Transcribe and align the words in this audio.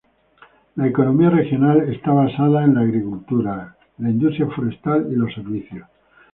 La 0.77 0.87
economía 0.87 1.29
regional 1.29 1.81
es 1.87 2.01
basada 2.01 2.35
sobre 2.35 2.73
la 2.73 2.81
agricultura, 2.81 3.75
la 3.99 4.09
industria 4.09 4.47
forestal 4.49 5.07
y 5.11 5.15
los 5.15 5.31
servicios. 5.35 5.87